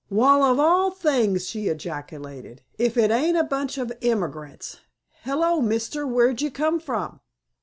"Wal 0.09 0.41
of 0.41 0.59
all 0.59 0.89
things!" 0.89 1.47
she 1.47 1.67
ejaculated, 1.67 2.63
"if 2.79 2.97
it 2.97 3.11
ain't 3.11 3.37
a 3.37 3.43
bunch 3.43 3.77
o' 3.77 3.87
emigrants! 4.01 4.79
Hello, 5.21 5.61
mister, 5.61 6.07
where'd 6.07 6.41
you 6.41 6.49
come 6.49 6.79
from?" 6.79 7.19